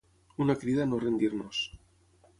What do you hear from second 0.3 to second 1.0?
Una crida a